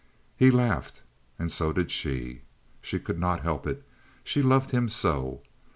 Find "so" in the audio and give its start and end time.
1.51-1.71, 4.89-5.43